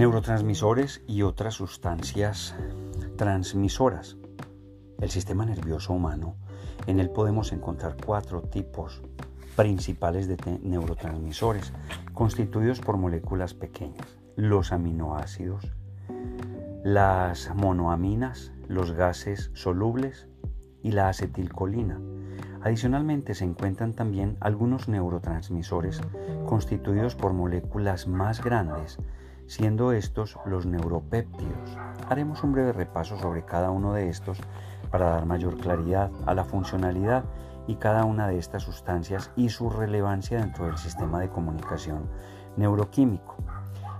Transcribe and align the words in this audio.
Neurotransmisores 0.00 1.02
y 1.06 1.20
otras 1.20 1.52
sustancias 1.52 2.54
transmisoras. 3.18 4.16
El 4.98 5.10
sistema 5.10 5.44
nervioso 5.44 5.92
humano, 5.92 6.36
en 6.86 7.00
él 7.00 7.10
podemos 7.10 7.52
encontrar 7.52 7.98
cuatro 8.02 8.40
tipos 8.40 9.02
principales 9.56 10.26
de 10.26 10.38
neurotransmisores, 10.62 11.74
constituidos 12.14 12.80
por 12.80 12.96
moléculas 12.96 13.52
pequeñas, 13.52 14.16
los 14.36 14.72
aminoácidos, 14.72 15.70
las 16.82 17.54
monoaminas, 17.54 18.52
los 18.68 18.92
gases 18.92 19.50
solubles 19.52 20.28
y 20.82 20.92
la 20.92 21.10
acetilcolina. 21.10 22.00
Adicionalmente 22.62 23.34
se 23.34 23.44
encuentran 23.44 23.92
también 23.92 24.38
algunos 24.40 24.88
neurotransmisores 24.88 26.00
constituidos 26.46 27.16
por 27.16 27.34
moléculas 27.34 28.06
más 28.06 28.42
grandes, 28.42 28.98
siendo 29.50 29.90
estos 29.90 30.38
los 30.46 30.64
neuropéptidos. 30.64 31.76
Haremos 32.08 32.44
un 32.44 32.52
breve 32.52 32.72
repaso 32.72 33.18
sobre 33.18 33.44
cada 33.44 33.72
uno 33.72 33.94
de 33.94 34.08
estos 34.08 34.38
para 34.92 35.10
dar 35.10 35.26
mayor 35.26 35.56
claridad 35.56 36.08
a 36.24 36.34
la 36.34 36.44
funcionalidad 36.44 37.24
y 37.66 37.74
cada 37.74 38.04
una 38.04 38.28
de 38.28 38.38
estas 38.38 38.62
sustancias 38.62 39.32
y 39.34 39.48
su 39.48 39.68
relevancia 39.68 40.38
dentro 40.38 40.66
del 40.66 40.78
sistema 40.78 41.18
de 41.18 41.30
comunicación 41.30 42.08
neuroquímico. 42.56 43.38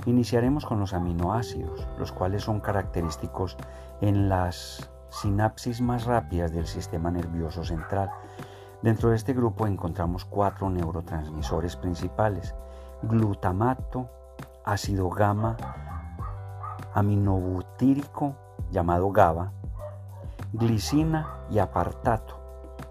Iniciaremos 0.07 0.65
con 0.65 0.79
los 0.79 0.95
aminoácidos, 0.95 1.85
los 1.99 2.13
cuales 2.13 2.45
son 2.45 2.61
característicos 2.61 3.57
en 4.01 4.29
las 4.29 4.89
sinapsis 5.09 5.81
más 5.81 6.05
rápidas 6.05 6.53
del 6.53 6.69
sistema 6.69 7.11
nervioso 7.11 7.65
central. 7.65 8.09
Dentro 8.83 9.11
de 9.11 9.17
este 9.17 9.33
grupo 9.33 9.67
encontramos 9.67 10.25
cuatro 10.25 10.71
neurotransmisores 10.71 11.75
principales, 11.75 12.55
glutamato, 13.03 14.20
ácido 14.65 15.09
gamma, 15.11 15.57
aminobutírico 16.95 18.35
llamado 18.71 19.11
GABA, 19.11 19.53
glicina 20.53 21.29
y 21.51 21.59
apartato, 21.59 22.39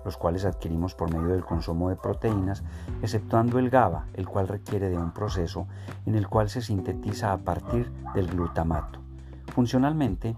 los 0.05 0.17
cuales 0.17 0.45
adquirimos 0.45 0.95
por 0.95 1.13
medio 1.13 1.29
del 1.29 1.45
consumo 1.45 1.89
de 1.89 1.95
proteínas, 1.95 2.63
exceptuando 3.01 3.59
el 3.59 3.69
GABA, 3.69 4.07
el 4.13 4.27
cual 4.27 4.47
requiere 4.47 4.89
de 4.89 4.97
un 4.97 5.11
proceso 5.11 5.67
en 6.05 6.15
el 6.15 6.27
cual 6.27 6.49
se 6.49 6.61
sintetiza 6.61 7.31
a 7.33 7.37
partir 7.37 7.91
del 8.13 8.27
glutamato. 8.27 8.99
Funcionalmente, 9.53 10.35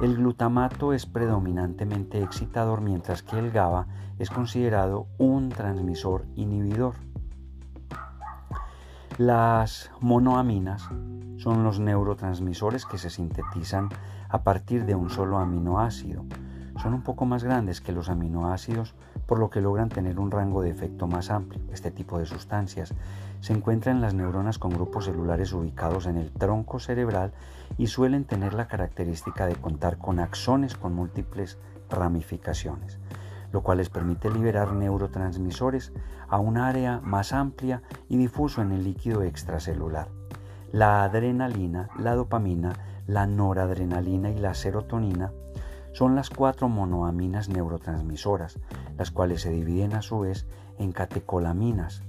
el 0.00 0.16
glutamato 0.16 0.92
es 0.92 1.06
predominantemente 1.06 2.22
excitador 2.22 2.80
mientras 2.80 3.22
que 3.22 3.38
el 3.38 3.50
GABA 3.50 3.86
es 4.18 4.30
considerado 4.30 5.06
un 5.18 5.50
transmisor 5.50 6.24
inhibidor. 6.34 6.94
Las 9.18 9.90
monoaminas 10.00 10.88
son 11.36 11.64
los 11.64 11.78
neurotransmisores 11.78 12.86
que 12.86 12.96
se 12.96 13.10
sintetizan 13.10 13.90
a 14.30 14.42
partir 14.42 14.86
de 14.86 14.94
un 14.94 15.10
solo 15.10 15.36
aminoácido. 15.36 16.24
Son 16.82 16.94
un 16.94 17.02
poco 17.02 17.26
más 17.26 17.44
grandes 17.44 17.82
que 17.82 17.92
los 17.92 18.08
aminoácidos, 18.08 18.94
por 19.26 19.38
lo 19.38 19.50
que 19.50 19.60
logran 19.60 19.90
tener 19.90 20.18
un 20.18 20.30
rango 20.30 20.62
de 20.62 20.70
efecto 20.70 21.06
más 21.06 21.30
amplio. 21.30 21.60
Este 21.70 21.90
tipo 21.90 22.18
de 22.18 22.24
sustancias 22.24 22.94
se 23.40 23.52
encuentra 23.52 23.92
en 23.92 24.00
las 24.00 24.14
neuronas 24.14 24.58
con 24.58 24.70
grupos 24.70 25.04
celulares 25.04 25.52
ubicados 25.52 26.06
en 26.06 26.16
el 26.16 26.32
tronco 26.32 26.78
cerebral 26.78 27.34
y 27.76 27.88
suelen 27.88 28.24
tener 28.24 28.54
la 28.54 28.66
característica 28.66 29.44
de 29.46 29.56
contar 29.56 29.98
con 29.98 30.20
axones 30.20 30.74
con 30.74 30.94
múltiples 30.94 31.58
ramificaciones 31.90 32.98
lo 33.52 33.62
cual 33.62 33.78
les 33.78 33.90
permite 33.90 34.30
liberar 34.30 34.72
neurotransmisores 34.72 35.92
a 36.28 36.38
un 36.38 36.56
área 36.56 37.00
más 37.00 37.32
amplia 37.32 37.82
y 38.08 38.16
difuso 38.16 38.62
en 38.62 38.72
el 38.72 38.84
líquido 38.84 39.22
extracelular. 39.22 40.08
La 40.72 41.04
adrenalina, 41.04 41.90
la 41.98 42.14
dopamina, 42.14 42.72
la 43.06 43.26
noradrenalina 43.26 44.30
y 44.30 44.38
la 44.38 44.54
serotonina 44.54 45.32
son 45.92 46.14
las 46.14 46.30
cuatro 46.30 46.68
monoaminas 46.68 47.50
neurotransmisoras, 47.50 48.58
las 48.96 49.10
cuales 49.10 49.42
se 49.42 49.50
dividen 49.50 49.92
a 49.92 50.02
su 50.02 50.20
vez 50.20 50.46
en 50.78 50.92
catecolaminas 50.92 52.02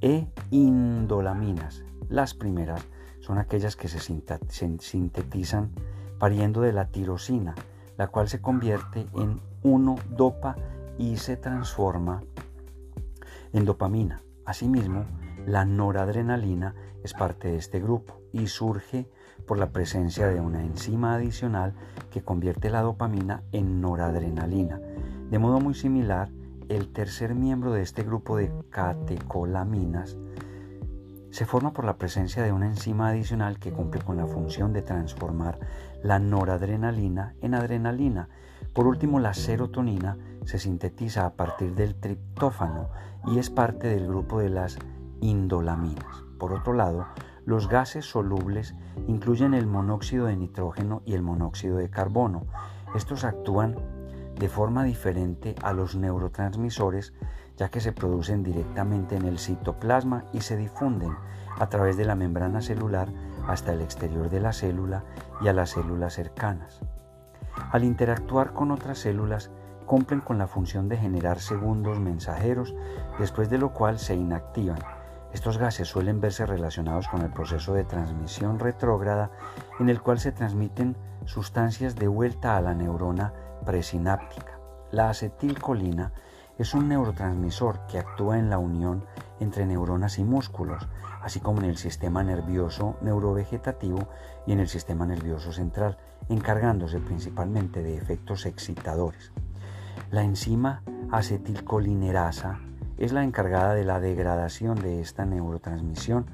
e 0.00 0.28
indolaminas. 0.50 1.82
Las 2.08 2.34
primeras 2.34 2.86
son 3.20 3.38
aquellas 3.38 3.74
que 3.74 3.88
se 3.88 3.98
sintetizan 3.98 5.72
pariendo 6.20 6.60
de 6.60 6.72
la 6.72 6.86
tirosina, 6.86 7.56
la 7.96 8.06
cual 8.06 8.28
se 8.28 8.40
convierte 8.40 9.06
en 9.14 9.40
1-dopa 9.62 10.56
y 10.98 11.16
se 11.16 11.36
transforma 11.36 12.22
en 13.52 13.64
dopamina. 13.64 14.22
Asimismo, 14.44 15.04
la 15.46 15.64
noradrenalina 15.64 16.74
es 17.02 17.14
parte 17.14 17.48
de 17.48 17.56
este 17.56 17.80
grupo 17.80 18.20
y 18.32 18.48
surge 18.48 19.08
por 19.46 19.58
la 19.58 19.70
presencia 19.70 20.26
de 20.28 20.40
una 20.40 20.62
enzima 20.62 21.14
adicional 21.14 21.74
que 22.10 22.22
convierte 22.22 22.70
la 22.70 22.82
dopamina 22.82 23.42
en 23.52 23.80
noradrenalina. 23.80 24.80
De 25.30 25.38
modo 25.38 25.60
muy 25.60 25.74
similar, 25.74 26.30
el 26.68 26.92
tercer 26.92 27.34
miembro 27.34 27.72
de 27.72 27.82
este 27.82 28.02
grupo 28.02 28.36
de 28.36 28.52
catecolaminas 28.70 30.16
se 31.30 31.46
forma 31.46 31.72
por 31.72 31.84
la 31.84 31.98
presencia 31.98 32.42
de 32.42 32.52
una 32.52 32.66
enzima 32.66 33.08
adicional 33.08 33.58
que 33.58 33.72
cumple 33.72 34.00
con 34.02 34.16
la 34.16 34.26
función 34.26 34.72
de 34.72 34.82
transformar 34.82 35.58
la 36.02 36.18
noradrenalina 36.18 37.34
en 37.40 37.54
adrenalina. 37.54 38.28
Por 38.78 38.86
último, 38.86 39.18
la 39.18 39.34
serotonina 39.34 40.16
se 40.44 40.60
sintetiza 40.60 41.26
a 41.26 41.30
partir 41.30 41.74
del 41.74 41.96
triptófano 41.96 42.90
y 43.26 43.40
es 43.40 43.50
parte 43.50 43.88
del 43.88 44.06
grupo 44.06 44.38
de 44.38 44.50
las 44.50 44.78
indolaminas. 45.20 46.22
Por 46.38 46.52
otro 46.52 46.74
lado, 46.74 47.08
los 47.44 47.68
gases 47.68 48.04
solubles 48.04 48.76
incluyen 49.08 49.54
el 49.54 49.66
monóxido 49.66 50.26
de 50.26 50.36
nitrógeno 50.36 51.02
y 51.04 51.14
el 51.14 51.22
monóxido 51.22 51.76
de 51.76 51.90
carbono. 51.90 52.46
Estos 52.94 53.24
actúan 53.24 53.74
de 54.38 54.48
forma 54.48 54.84
diferente 54.84 55.56
a 55.64 55.72
los 55.72 55.96
neurotransmisores 55.96 57.14
ya 57.56 57.70
que 57.70 57.80
se 57.80 57.90
producen 57.90 58.44
directamente 58.44 59.16
en 59.16 59.24
el 59.24 59.40
citoplasma 59.40 60.22
y 60.32 60.42
se 60.42 60.56
difunden 60.56 61.16
a 61.58 61.68
través 61.68 61.96
de 61.96 62.04
la 62.04 62.14
membrana 62.14 62.60
celular 62.60 63.08
hasta 63.48 63.72
el 63.72 63.80
exterior 63.80 64.30
de 64.30 64.38
la 64.38 64.52
célula 64.52 65.02
y 65.40 65.48
a 65.48 65.52
las 65.52 65.70
células 65.70 66.14
cercanas. 66.14 66.80
Al 67.70 67.84
interactuar 67.84 68.52
con 68.52 68.70
otras 68.70 68.98
células, 68.98 69.50
cumplen 69.84 70.20
con 70.20 70.38
la 70.38 70.46
función 70.46 70.88
de 70.88 70.96
generar 70.96 71.38
segundos 71.38 72.00
mensajeros, 72.00 72.74
después 73.18 73.50
de 73.50 73.58
lo 73.58 73.72
cual 73.72 73.98
se 73.98 74.14
inactivan. 74.14 74.78
Estos 75.32 75.58
gases 75.58 75.88
suelen 75.88 76.20
verse 76.20 76.46
relacionados 76.46 77.08
con 77.08 77.20
el 77.22 77.30
proceso 77.30 77.74
de 77.74 77.84
transmisión 77.84 78.58
retrógrada, 78.58 79.30
en 79.78 79.90
el 79.90 80.00
cual 80.00 80.18
se 80.18 80.32
transmiten 80.32 80.96
sustancias 81.26 81.96
de 81.96 82.08
vuelta 82.08 82.56
a 82.56 82.62
la 82.62 82.74
neurona 82.74 83.34
presináptica. 83.64 84.58
La 84.90 85.10
acetilcolina 85.10 86.12
es 86.56 86.74
un 86.74 86.88
neurotransmisor 86.88 87.86
que 87.86 87.98
actúa 87.98 88.38
en 88.38 88.48
la 88.48 88.58
unión 88.58 89.04
entre 89.38 89.66
neuronas 89.66 90.18
y 90.18 90.24
músculos, 90.24 90.88
así 91.22 91.40
como 91.40 91.60
en 91.60 91.66
el 91.66 91.76
sistema 91.76 92.24
nervioso 92.24 92.96
neurovegetativo 93.02 94.08
y 94.46 94.52
en 94.52 94.60
el 94.60 94.68
sistema 94.68 95.06
nervioso 95.06 95.52
central, 95.52 95.98
encargándose 96.28 97.00
principalmente 97.00 97.82
de 97.82 97.96
efectos 97.96 98.46
excitadores. 98.46 99.32
La 100.10 100.22
enzima 100.22 100.82
acetilcolinerasa 101.10 102.60
es 102.96 103.12
la 103.12 103.24
encargada 103.24 103.74
de 103.74 103.84
la 103.84 104.00
degradación 104.00 104.80
de 104.80 105.00
esta 105.00 105.24
neurotransmisión, 105.24 106.26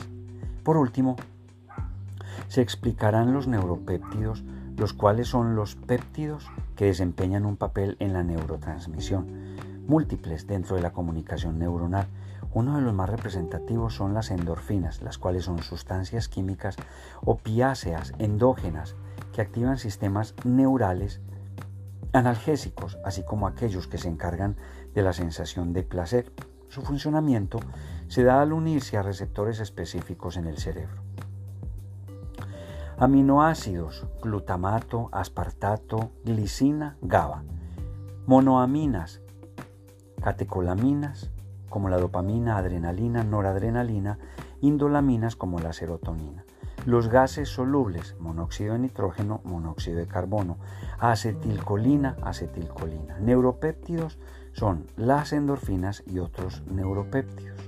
Por 0.63 0.77
último, 0.77 1.15
se 2.47 2.61
explicarán 2.61 3.33
los 3.33 3.47
neuropéptidos, 3.47 4.43
los 4.79 4.93
cuales 4.93 5.27
son 5.27 5.55
los 5.55 5.75
péptidos 5.75 6.49
que 6.77 6.85
desempeñan 6.85 7.45
un 7.45 7.57
papel 7.57 7.97
en 7.99 8.13
la 8.13 8.23
neurotransmisión, 8.23 9.27
múltiples 9.85 10.47
dentro 10.47 10.77
de 10.77 10.81
la 10.81 10.93
comunicación 10.93 11.59
neuronal. 11.59 12.07
Uno 12.53 12.77
de 12.77 12.81
los 12.81 12.93
más 12.93 13.09
representativos 13.09 13.93
son 13.93 14.13
las 14.13 14.31
endorfinas, 14.31 15.01
las 15.01 15.17
cuales 15.17 15.43
son 15.43 15.61
sustancias 15.61 16.29
químicas 16.29 16.77
opiáceas 17.21 18.13
endógenas 18.19 18.95
que 19.33 19.41
activan 19.41 19.77
sistemas 19.77 20.33
neurales 20.45 21.19
analgésicos, 22.13 22.97
así 23.03 23.23
como 23.23 23.47
aquellos 23.47 23.87
que 23.87 23.97
se 23.97 24.07
encargan 24.07 24.55
de 24.95 25.01
la 25.01 25.11
sensación 25.11 25.73
de 25.73 25.83
placer. 25.83 26.31
Su 26.69 26.83
funcionamiento 26.83 27.59
se 28.07 28.23
da 28.23 28.41
al 28.41 28.53
unirse 28.53 28.95
a 28.95 29.03
receptores 29.03 29.59
específicos 29.59 30.37
en 30.37 30.47
el 30.47 30.57
cerebro. 30.57 31.08
Aminoácidos, 33.01 34.05
glutamato, 34.21 35.07
aspartato, 35.13 36.11
glicina, 36.25 36.97
GABA. 37.01 37.45
Monoaminas, 38.25 39.21
catecolaminas, 40.21 41.31
como 41.69 41.87
la 41.87 41.97
dopamina, 41.97 42.57
adrenalina, 42.57 43.23
noradrenalina, 43.23 44.19
indolaminas 44.59 45.37
como 45.37 45.59
la 45.59 45.71
serotonina. 45.71 46.43
los 46.85 47.07
gases 47.07 47.47
solubles, 47.47 48.17
monóxido 48.19 48.73
de 48.73 48.79
nitrógeno, 48.79 49.39
monóxido 49.45 49.99
de 49.99 50.07
carbono, 50.07 50.57
acetilcolina, 50.99 52.17
acetilcolina. 52.21 53.17
Neuropéptidos 53.19 54.17
son 54.51 54.87
las 54.97 55.31
endorfinas 55.31 56.03
y 56.05 56.19
otros 56.19 56.63
neuropéptidos. 56.67 57.58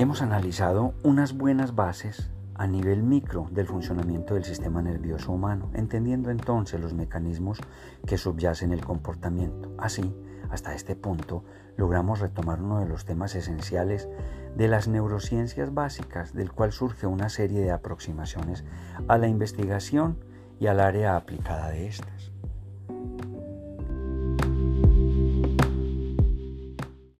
Hemos 0.00 0.22
analizado 0.22 0.94
unas 1.02 1.34
buenas 1.34 1.74
bases 1.74 2.30
a 2.54 2.66
nivel 2.66 3.02
micro 3.02 3.48
del 3.50 3.66
funcionamiento 3.66 4.32
del 4.32 4.44
sistema 4.44 4.80
nervioso 4.80 5.30
humano, 5.30 5.70
entendiendo 5.74 6.30
entonces 6.30 6.80
los 6.80 6.94
mecanismos 6.94 7.58
que 8.06 8.16
subyacen 8.16 8.72
el 8.72 8.82
comportamiento. 8.82 9.74
Así, 9.76 10.16
hasta 10.48 10.74
este 10.74 10.96
punto, 10.96 11.44
logramos 11.76 12.20
retomar 12.20 12.62
uno 12.62 12.80
de 12.80 12.88
los 12.88 13.04
temas 13.04 13.34
esenciales 13.34 14.08
de 14.56 14.68
las 14.68 14.88
neurociencias 14.88 15.74
básicas, 15.74 16.32
del 16.32 16.50
cual 16.50 16.72
surge 16.72 17.06
una 17.06 17.28
serie 17.28 17.60
de 17.60 17.70
aproximaciones 17.70 18.64
a 19.06 19.18
la 19.18 19.28
investigación 19.28 20.16
y 20.58 20.68
al 20.68 20.80
área 20.80 21.14
aplicada 21.14 21.68
de 21.68 21.88
estas. 21.88 22.32